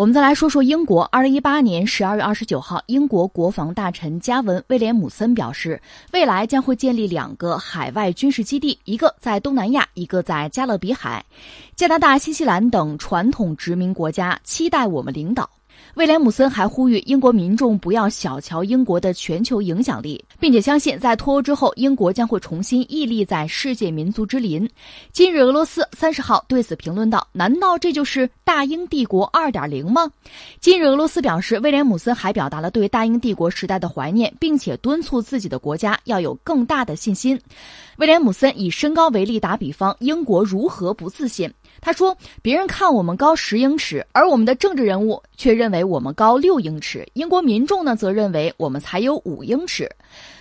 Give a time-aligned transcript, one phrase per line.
[0.00, 1.02] 我们再来说说英国。
[1.12, 5.78] 二零一八年十二月二十九号，英国国防大臣加文·威廉姆森表示，
[6.14, 11.22] 未来将会建立两个海外军事基地，一个在东南亚，一个在加勒比海。
[11.76, 15.50] 加拿大、新西兰等传统殖民国家期待我们领导。
[15.94, 24.68] 威廉姆森还呼吁英国民众不要小瞧英国的全球影响力，并且相信在脱欧之后，英国将会重新屹立在世界民族之林。
[25.12, 30.10] 今日俄罗斯三十号对此评论道：“难道这就是大英帝国二点零吗？”
[30.60, 37.38] 今日俄罗斯表示，威廉姆森还表达了对大英帝国时代的怀念，并且敦促自己的国家要有更大的信心。
[37.96, 41.52] 威廉姆森以身高为例打比方，英国如何不自信？
[41.80, 47.06] 他说：“别人看我们高十英尺，而我们的政治人物却认为我们高六英尺。
[47.14, 49.90] 英国民众呢，则认为我们才有五英尺。”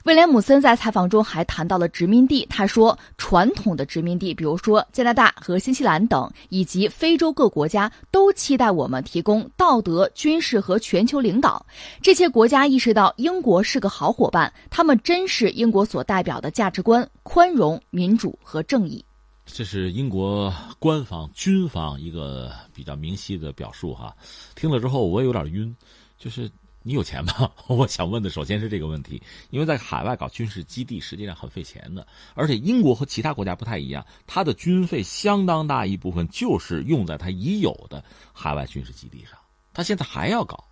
[0.06, 2.46] 威廉姆森在采访中还谈到了殖民地。
[2.50, 11.66] 他说：“传统的殖民地，比如说加拿大和新西兰等，以及非洲各国家，都期待我们提供道德、军事和全球领导。
[12.02, 19.04] 这些国家意识到英国是个好伙伴，他们珍视英国所代表的价值观：宽容、民主和正义。”
[19.52, 24.16] 这是英国官方军方一个比较明晰的表述哈，
[24.56, 25.76] 听了之后我也有点晕，
[26.18, 26.50] 就是
[26.82, 27.52] 你有钱吗？
[27.68, 39.38] 我想问的首先是这个问题，因为在海外搞军事基地实际上很费钱的，而且英国和其他国家不太一样，它的军费相当大一部分就是用在它已有的海外军事基地上，
[39.74, 40.64] 它现在还要搞，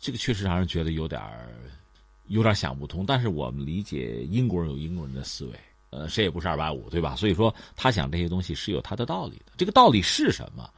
[0.00, 1.20] 这个确实让人觉得有点
[2.28, 3.04] 有点想不通。
[3.04, 5.60] 但是我们理解英国人有英国人的思维。
[5.96, 7.16] 呃，谁也不是二百五，对吧？
[7.16, 9.52] 所以说，他想这些东西是有他的道理的。
[9.56, 10.68] 这个道理是什么？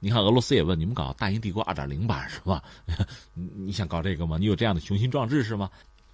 [0.00, 2.62] 你看，俄罗斯也问你们搞大英帝国二点零版是吧？
[3.32, 4.36] 你想搞这个吗？
[4.38, 5.70] 你有这样的雄心壮志是吗？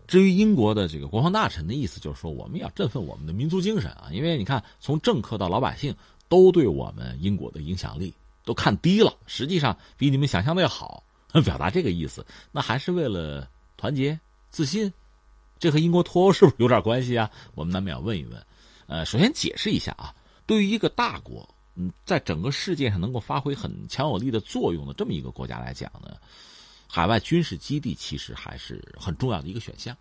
[0.07, 4.09] 至于英国的这个国防大臣的意思，就是说我们要振奋我们的民族精神啊！
[4.13, 5.93] 因为你看，从政客到老百姓
[6.29, 11.03] 都对我们英国的影响力都看低了，实际上比你们想象的要好。
[11.45, 14.93] 表达这个意思，那还是为了团结、自信。
[15.59, 17.31] 这和英国脱欧是不是有点关系啊？
[17.55, 18.47] 我们难免要问一问。
[18.93, 20.15] 呃，首先解释一下啊，
[20.45, 26.15] 对于一个大国，嗯，在整个世界上能够发挥很强有力的作用的这么一个国家来讲呢，
[26.87, 29.97] 海外军事基地其实还是很重要的一个选项。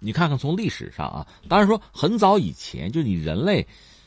[0.00, 3.64] 你看看从历史上啊，当然说很早以前，就你人类，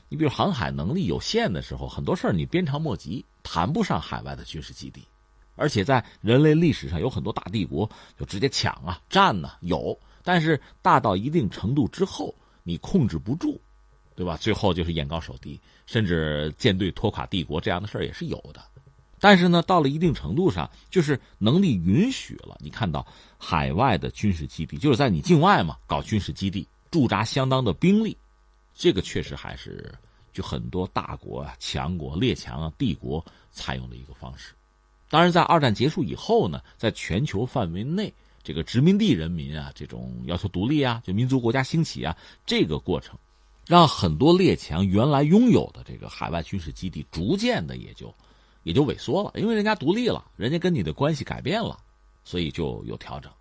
[0.09, 5.02] 你比如航海能力有限的时候，很多事儿你鞭长莫及，谈不上海外的军事基地。
[5.56, 9.97] 而且在人类历史上有很多大帝国就直接抢啊、占呢，有。
[10.25, 13.57] 但是大到一定程度之后，你控制不住，
[14.15, 14.37] 对吧？
[14.37, 18.63] 最后就是眼高手低，甚至舰队拖垮帝国这样的事儿也是有的。
[19.19, 23.05] 但是呢，到了一定程度上，就是能力允许了，你看到
[23.37, 28.15] 海外的军事基地，就是在你境外嘛，搞军事基地驻扎相当的兵力，
[28.73, 29.93] 这个确实还是
[30.31, 34.53] 就很多大国啊、强国、列强啊、帝国采用的一个方式。
[35.09, 38.13] 当然，在二战结束以后呢，在全球范围内。
[38.43, 42.15] 这个殖民地人民啊，这种要求独立啊，就民族国家兴起啊，
[42.45, 43.17] 这个过程，
[43.67, 48.13] 让很多列强原来拥有的这个海外军事基地，逐渐的也就
[48.63, 51.79] 也就萎缩了，因为人家独立了，人家跟你的关系改变了，
[52.23, 53.31] 所以就有调整。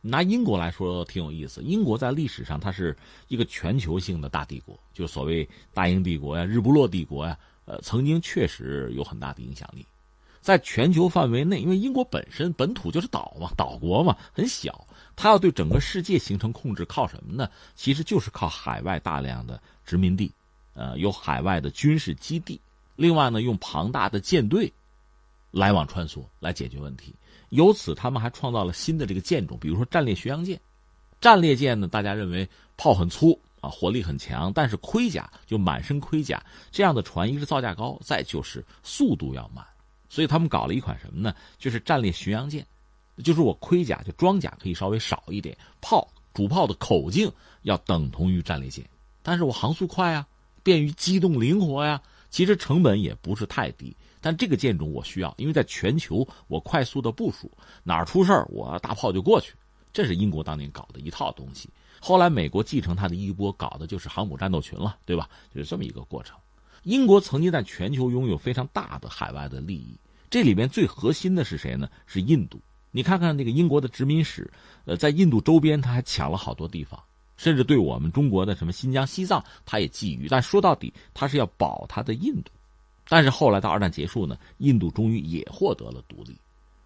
[0.00, 2.96] 拿英国来说挺有意思，英国在历史上它是
[3.28, 9.84] 一个全球性的大帝国，就所谓大英帝国呀、日不落帝国呀，呃，曾经确实有很大的影响力。
[10.40, 14.86] 在全球范围内，因为英国本身本土就是岛嘛，岛国嘛，很小，
[15.16, 17.50] 他要对整个世界形成控制，靠什么呢？
[17.74, 20.30] 其实就是靠海外大量的殖民地，
[20.74, 22.60] 呃，有海外的军事基地，
[22.94, 24.70] 另外呢，用庞大的舰队
[25.50, 27.14] 来往穿梭来解决问题。
[27.48, 30.60] 由此，他们还创造了新的这个舰种，比如说战列巡洋舰。
[31.18, 32.46] 战列舰呢，大家认为
[32.76, 39.64] 炮很粗啊，火力很强，但是盔甲就满身盔甲，这样的船一是造价高，再就是速度要慢。
[40.10, 41.34] 所以他们搞了一款什么呢？
[41.58, 42.66] 就是战列巡洋舰，
[43.22, 47.30] 就是我盔甲就装甲可以稍微少一点，炮主炮的口径
[47.62, 48.84] 要等同于战列舰，
[49.22, 50.26] 但是我航速快啊，
[50.62, 52.00] 便于机动灵活呀，
[52.30, 53.96] 其实成本也不是太低。
[54.20, 57.50] 但这个舰种我需要，因为在全球我快速的部署，
[57.84, 59.54] 哪儿出事儿我大炮就过去。
[59.92, 61.70] 这是英国当年搞的一套东西。
[62.00, 65.30] 后来美国继承它的衣钵，搞的就是航母战斗群了，对吧？
[65.54, 66.36] 就是这么一个过程。
[66.82, 69.98] 英国曾经在全球拥有非常大的海外的利益，
[70.28, 71.88] 这里面最核心的是谁呢？
[72.06, 72.60] 是印度。
[72.96, 74.50] 你看看那个英国的殖民史，
[74.86, 76.98] 呃，在印度周边他还抢了好多地方，
[77.36, 80.28] 甚至对我们中国的什么新疆、西藏，他也觊觎。
[80.30, 82.50] 但说到底，他是要保他的印度。
[83.06, 86.34] 但是后来到二战结束呢，印度终于也获得了独立，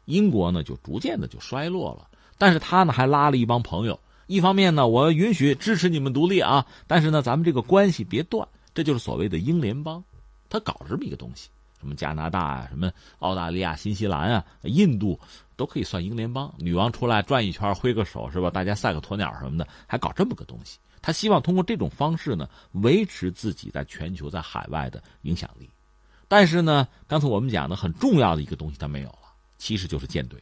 [0.06, 2.08] 英国呢就逐渐的就衰落了。
[2.36, 3.96] 但是他呢还拉了一帮朋友，
[4.26, 8.48] 一方面呢我允许支持你们独立啊，但是呢咱们这个关系别断。
[8.74, 10.02] 这就是所谓的英联邦，
[10.48, 15.18] 他搞这么一个东西，什么加拿大啊，什么澳大利亚、新西兰啊、印度
[15.56, 16.52] 都可以算英联邦。
[16.58, 18.50] 女王出来转一圈，挥个手是吧？
[18.50, 20.78] 大家赛个鸵鸟什么的，还搞这么个东西。
[21.02, 25.68] 他希望通过这种方式呢，维持自己在全球、在海外的影响力。
[26.28, 30.38] 但是呢，刚才我们讲的很重要的一个东西，他没有了，其实就是舰队。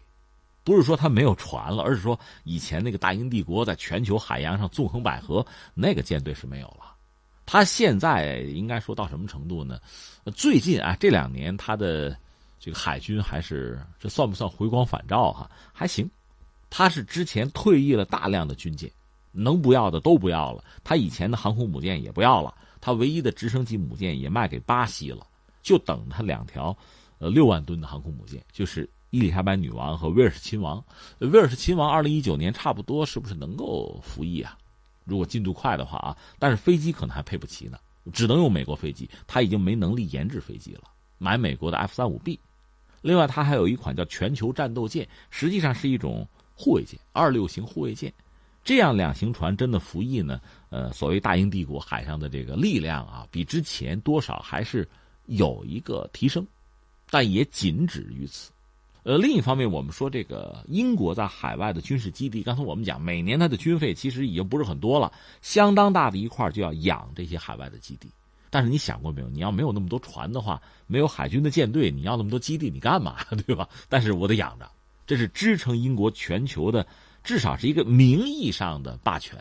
[0.65, 6.95] 不是说他没有船了，而是说以前那个大英帝国在全球海洋上纵横捭阖，那个舰队是没有了。
[7.51, 9.81] 他现在应该说到什么程度呢？
[10.37, 12.15] 最近啊，这两年他的
[12.61, 15.51] 这个海军还是这算不算回光返照哈？
[15.73, 16.07] 还行。
[16.69, 18.93] 他是之前退役了大量的军舰，
[19.33, 20.63] 能不要的都不要了。
[20.85, 25.27] 他以前的航空母舰也不要了，他唯一的直升机母舰也卖给巴西了，
[25.63, 26.77] 就等他两条
[27.17, 30.85] 呃六万吨的航空母舰，就是伊丽莎白女王和威尔士亲王。
[31.21, 34.59] 威尔士亲王二零一九年差不多是不是能够服役啊？
[35.09, 37.79] 如果进度快的话啊，但是飞机可能还配不齐呢，
[38.13, 40.83] 只能用美国飞机，他已经没能力研制飞机了，
[41.17, 42.39] 买美国的 F 三五 B。
[43.01, 48.13] 另外，他还有一款叫全球战斗舰，实际上是一种护卫舰，二六型护卫舰。
[48.65, 50.41] 这样两型船真的服役呢？
[50.69, 54.87] 呃，所谓大英帝国海上的这个力量啊，比之前多少还是
[55.27, 56.47] 有一个提升，
[57.09, 58.51] 但也仅止于此。
[59.05, 65.11] 呃，另一方面，我们说这个英国在海外的军事基地，刚才我们讲，每年它的军费其实已经不是很多了，
[65.41, 68.11] 相当大的一块就要养这些海外的基地。
[68.51, 69.29] 但是你想过没有？
[69.29, 73.17] 你要没有那么多船的话，没有海军的舰队，你要那么多基地，你干嘛？
[73.47, 73.69] 对吧？
[73.89, 74.71] 但是我得养着，
[75.07, 76.87] 这是支撑英国全球的，
[77.23, 79.39] 至少是一个名义上的霸权，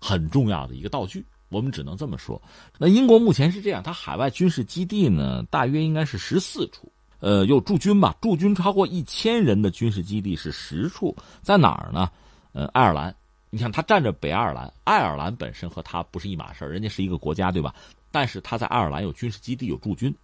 [0.00, 1.24] 很重要的一个道具。
[1.50, 2.40] 我们只能这么说。
[2.78, 6.90] 那英国目前是这样，它海外军事基地呢，大约应该是十四处。
[7.24, 8.14] 呃，有驻军吧？
[8.20, 12.10] 驻军超过一千人的军事基地是十处，在哪儿呢？
[12.52, 13.16] 呃，爱尔兰，
[13.48, 17.74] 你看他占着北爱尔兰，爱尔兰本身和他不是一码事人家是一个国家，对吧？
[18.10, 20.14] 但是他在爱尔兰有军事基地，有驻军。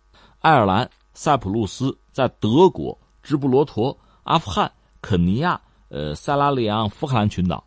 [0.41, 4.71] 爱尔兰、塞浦路斯，在德国、直布罗陀、阿富汗、
[5.01, 5.59] 肯尼亚、
[5.89, 7.65] 呃，塞拉利昂、福克兰群岛，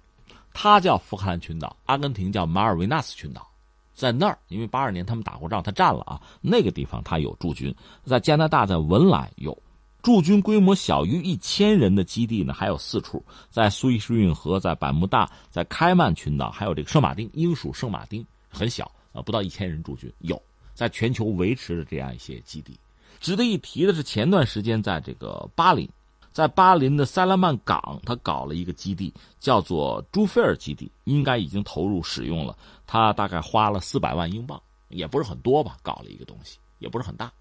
[0.54, 3.50] 他叫福克兰群岛，阿根廷叫马尔维纳斯群岛。
[3.94, 6.22] 在那儿，因为八二年他们打过仗，他占了啊。
[6.42, 7.74] 那个地方他有驻军，
[8.06, 9.58] 在加拿大，在文莱有
[10.02, 20.42] 驻军，规模小于一千人的基地呢，还有四处，在苏伊士运河，在百慕大，在开曼群岛，还有这个圣马丁，英属圣马丁很小啊，不到一千人驻军，有
[20.74, 22.78] 在全球维持着这样一些基地。
[23.20, 25.88] 值得一提的是，前段时间在这个巴林。
[26.34, 32.58] 在巴林的塞拉曼港，他搞了一个基地，叫做朱菲尔基地，应该已经投入使用了。
[32.88, 34.60] 他大概花了四百万英镑，
[34.90, 37.32] 也不是很多吧，搞了一个东西，也不是很大。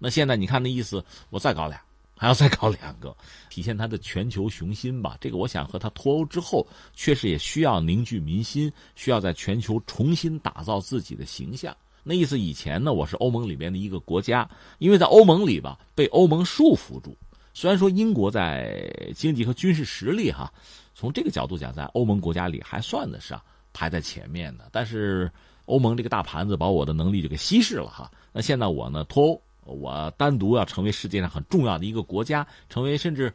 [0.00, 1.80] 那现在你看那意思，我再搞俩，
[2.16, 3.16] 还要再搞两个，
[3.48, 5.16] 体现他的全球雄心吧。
[5.20, 11.76] 这个我想和他脱欧之后，确实也需要凝聚民心，需要在全球重新打造自己的形象。
[12.02, 14.48] 那意思以前呢，我是欧盟里面的一个国家，
[14.78, 17.16] 因为在欧盟里吧，被欧盟束缚住。
[17.52, 20.52] 虽然说英国在经济和军事实力哈，
[20.94, 23.40] 从这个角度讲，在欧盟国家里还算得上
[23.72, 25.30] 排在前面的，但是
[25.66, 28.10] 欧盟这个大盘子把我的能力就给稀释了哈。
[28.32, 29.24] 那现在我呢脱
[29.64, 33.32] 欧，我单独要成为世界上很重要的一个国家，成为甚至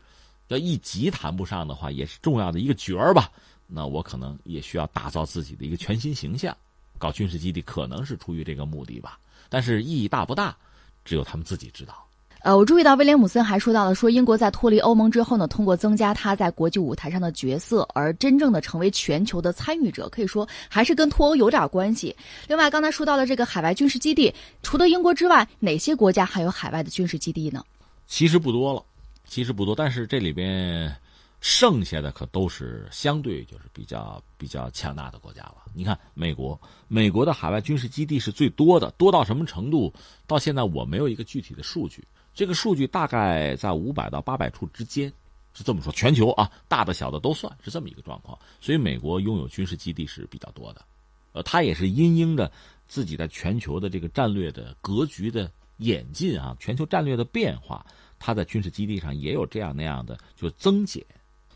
[0.48, 3.32] 要一级谈不上的话，也是重要的一个角儿吧。
[3.68, 6.56] 那我可能也需要打造自己的一个全新形象，
[6.98, 9.20] 搞军事基地可能是出于这个目的吧。
[9.50, 10.56] 但是意义大不大，
[11.04, 12.05] 只有他们自己知道。
[12.46, 22.16] 呃，我注意到威廉姆森还说到了，说英国在脱离欧盟之后呢，通过增加他在国际舞台上的角色，而真正的成为全球的参与者，可以说还是跟脱欧有点关系。
[22.48, 27.66] 另外，刚才说到了这个海外军事基地，除了英国之外，哪些国家还有海外的军事基地呢？
[28.06, 28.86] 其实不多了，
[29.28, 30.96] 其实不多，但是这里边
[31.42, 35.56] 剩下的可都是相对就是比较比较强大的国家了。
[35.74, 39.92] 你看，美国，美国的海外军事基地是最多的，多到什么程度？
[40.28, 42.04] 到现在我没有一个具体的数据。
[42.36, 45.12] 这个数据大概在五百到八百处之间，
[45.54, 45.92] 是这么说。
[45.94, 48.38] 全球啊，大的小的都算是这么一个状况。
[48.60, 50.86] 所以美国拥有军事基地是比较多的，
[51.32, 52.52] 呃，它也是因应着
[52.88, 57.86] 自己在全球的这个战略的格局的演进啊，全球战略的变化，
[58.20, 61.02] 它在军事基地上也有这样那样的就增减。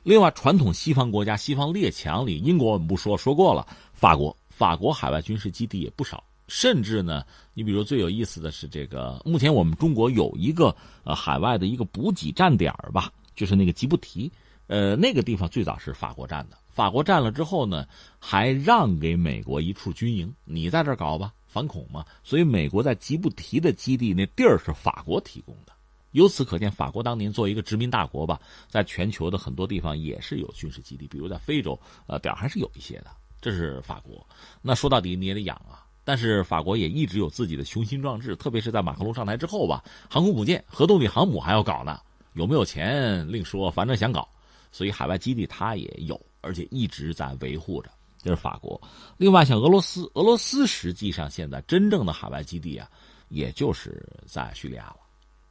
[0.03, 6.23] 另外，传统西方国家、西方列强里，英国我们不说，说过了，法国，法国海外军事基地也不少。
[6.49, 14.29] 甚至呢，你比如最有意思的是这个，目前我们中国有一个呃海外的一个补给站点吧，就是那个吉布提，
[14.65, 17.87] 呃那个地方最早是法国占的，法国占了之后呢，
[18.19, 25.73] 还让给美国一处军营，你在这搞吧，反恐嘛，所以美国在吉布提的基地那地儿是法国提供的，
[26.13, 34.25] 由此可见，法国当年作为一个殖民大国吧，在全球的很多地方也是有军事基地，比如在非洲，呃点还是有一些的，这是法国。
[34.63, 35.85] 那说到底你也得养啊。
[36.03, 41.99] 但是法国也一直有自己的雄心壮志，特别是在马克龙上台之后吧，航空母舰、核动力航母还要搞呢，
[42.33, 44.27] 有没有钱另说，反正想搞，
[44.71, 47.91] 所以海外基地它也有，而且一直在维护着。
[48.21, 48.81] 这是法国。
[49.17, 52.89] 另外，像俄罗斯，俄罗斯实际上现在真正的海外基地啊，
[53.29, 54.97] 也就是在叙利亚了，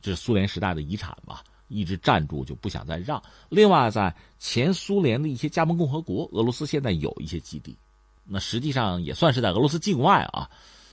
[0.03, 3.23] 这是苏联时代的遗产吧，一直站住就不想再让。
[3.49, 7.75] 另外，在前苏联的一些加盟共和国，俄罗斯现在有一些基地。
[8.31, 10.49] 那实际上也算是在俄罗斯境外啊，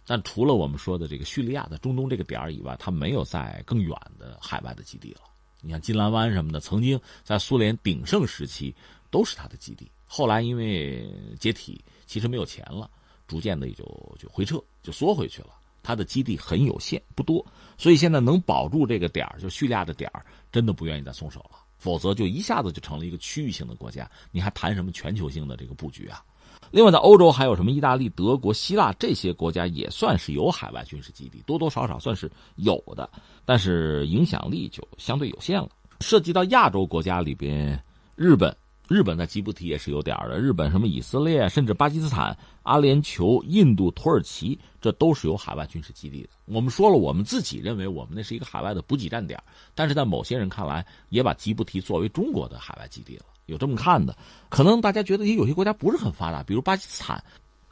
[0.08, 5.22] 但除了我们说的这个叙利亚的中东这个点儿以外，它没有在更远的海外的基地了。
[5.62, 8.74] 你像金兰湾什么的，曾经在苏联鼎盛时期
[9.10, 12.90] 都是它的基地，后来因为解体，其实没有钱了，
[13.28, 13.84] 逐渐的也就
[14.20, 15.50] 就回撤，就缩回去了。
[15.82, 17.46] 它的基地很有限，不多，
[17.78, 26.24] 所以现在能保住这个点儿，就叙利亚的点儿，真的不愿意再松手了，否则就一下子就成了一个区域性的国家，你还谈什么全球性的这个布局啊？
[26.72, 33.10] 另外，在欧洲还有什么意大利、德国、希腊这些国家也算是有海外军事基地，多多少少算是有的，
[33.46, 35.70] 但是影响力就相对有限了。
[36.02, 37.82] 涉及到亚洲国家里边，
[38.16, 38.56] 日本，
[38.88, 40.40] 日本在吉布提也是有点的。
[40.40, 46.30] 日本什么以色列，甚至巴基斯坦、阿联酋、印度、土耳其，这都是有海外军事基地的。
[46.46, 49.42] 我们说了，我们自己认为我们那是一个海外的补给站点，
[49.74, 53.26] 但是在某些人看来，也把吉布提作为中国的海外基地了。
[53.48, 54.16] 有这么看的，
[54.50, 57.24] 可能大家觉得也有些国家不是很发达，比如巴基斯坦，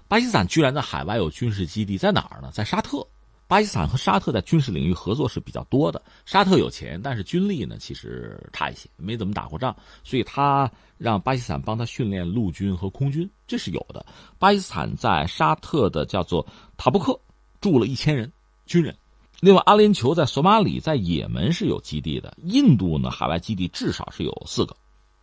[0.08, 2.50] 巴基斯坦居然在海外有军事基地，在哪儿呢？
[2.52, 3.06] 在沙特。
[3.54, 6.02] 巴基斯坦和沙特在军事领域合作是比较多的。
[6.26, 14.04] 沙特有钱，但是军力呢其实差一些，没怎么打过仗，所以他让巴基斯坦帮他训练陆军和空军，这是有的。
[14.40, 16.44] 巴基斯坦在沙特的叫做
[16.78, 17.20] 塔布克
[17.62, 18.32] 住了一千人
[18.66, 18.98] 军人。
[19.40, 22.36] 另外，阿联酋在索马里、在也门是有基地的。
[22.46, 24.76] 印度呢，海外基地至少是有四个。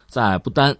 [0.06, 0.78] 在不丹，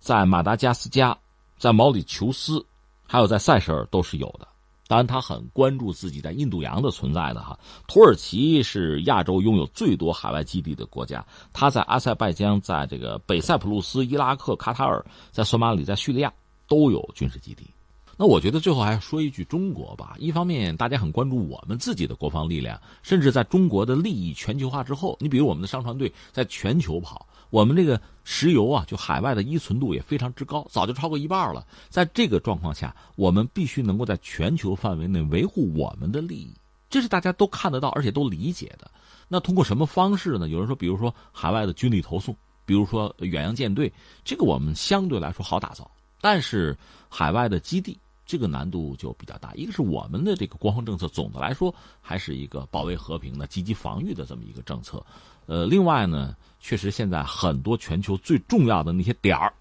[0.00, 1.16] 在马达加斯加，
[1.56, 2.62] 在毛里求斯，
[3.06, 4.46] 还有在塞舌尔都是有的。
[4.90, 7.56] 当然，他很关注自己在印度洋的存在的哈。
[7.86, 16.32] 土耳其是亚洲拥有最多海外基地的国家，他在阿塞拜疆、在这个北塞浦路斯、伊拉克、卡塔尔、在索马里、在叙利亚
[16.66, 17.70] 都有军事基地。
[18.16, 20.16] 那我觉得最后还要说一句中国吧。
[20.18, 27.24] 一方面，大家很关注我们自己的国防力量，甚至在中国的利益全球化之后，你比如我们的商船队在全球跑。
[27.50, 31.66] 我们这个石油啊，就海外的依存度也非常之高，早就超过一半了。
[31.88, 36.54] 在这个状况下，我们必须能够在全球范围内维护我们的利益，
[36.88, 38.90] 这是大家都看得到，而且都理解的。
[39.28, 40.48] 那通过什么方式呢？
[40.48, 43.92] 有人说，比如说海外的军力投送，比如说远洋舰队，
[44.24, 45.90] 这个我们相对来说好打造。
[46.20, 46.76] 但是
[47.08, 47.98] 海外的基地，
[48.30, 49.52] 这个难度就比较大。
[49.54, 55.04] 一个是我们的这个国防政策，总的来说还是一个保卫和平的、积极防御的这么一个政策。
[55.46, 59.52] 呃，另外呢，确实现在很多全球最重要的那些点儿，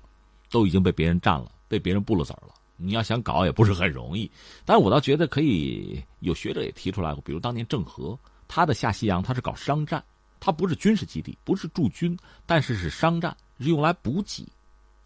[0.51, 2.53] 都已经被别人占了，被别人布了子儿了。
[2.77, 4.29] 你要想搞也不是很容易。
[4.63, 8.15] 但我倒觉得可以，有学者也提出来过，比如当年郑和，
[8.47, 10.03] 他的下西洋他是搞商战，
[10.39, 14.47] 他不是军事基地，不是驻军，但是是商战，是用来补给。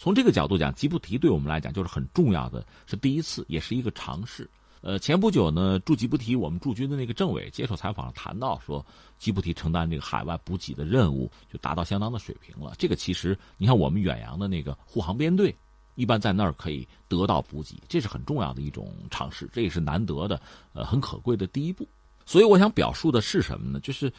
[0.04, 4.50] 从这个角度讲，吉布提对我们来讲就是很重要的，是第一次，也是一个尝试。
[4.82, 8.86] 呃，前不久呢，驻吉布提我们驻军的那个政委接受采访谈到说，
[9.18, 12.74] 吉布提承担这个海外补给的任务就达到相当的水平了。
[12.78, 15.56] 这个其实你看我们远洋的那个护航编队，
[15.96, 20.42] 一般在那儿可以得到补给，这是很重要的一种尝试，这也是难得的，
[20.74, 21.88] 呃，很可贵的第一步。
[22.26, 23.80] 所以我想表述的是什么呢？
[23.80, 24.12] 就是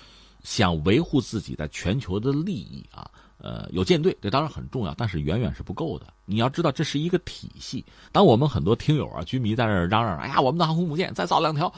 [0.44, 3.10] 想维护自己在全球的利益啊。
[3.44, 6.06] 呃，有舰队，这当然很重要，但是远远是不够的。
[6.24, 7.84] 你要知道，这是一个体系。
[8.10, 11.70] 当我们很多听友啊、军迷在这嚷嚷：“哎呀，我们的航空母舰再造两条，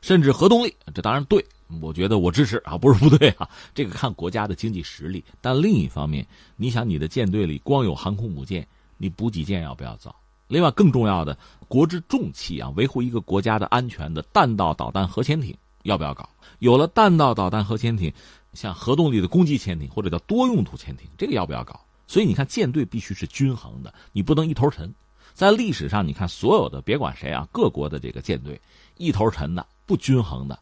[0.00, 1.46] 甚至核动力。”这当然对，
[1.80, 3.48] 我觉得我支持啊，不是不对啊。
[3.72, 5.24] 这个看国家的经济实力。
[5.40, 8.66] 但另一方面，你想你的舰队里光有航空母舰，
[8.96, 10.12] 你补给舰要不要造？
[10.48, 16.28] 另外，更重要的，国之重器啊，维护一个国家的安全的弹道导弹核潜艇要不要搞？
[16.58, 18.12] 有了弹道导弹核潜艇。
[18.54, 21.80] 像核动力的攻击潜艇或者叫多用途潜艇，这个要不要搞？
[22.06, 24.92] 所以你看，舰队必须是均衡的，你不能一头沉。
[25.32, 28.60] 在历史上，你看所有的别管谁啊，各国的这个舰队
[28.96, 30.58] 一头沉的、不均衡的，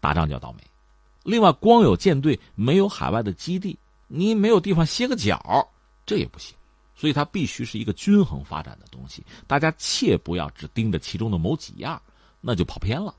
[0.00, 0.62] 打仗就要倒霉。
[1.24, 5.68] 另外，光有舰队没有海外的基地，你没有地方歇个脚，
[6.06, 6.54] 这也不行。
[6.94, 9.24] 所以它必须是一个均衡发展的东西。
[9.48, 12.00] 大家切不要只盯着其中的某几样，
[12.40, 13.12] 那就跑偏了。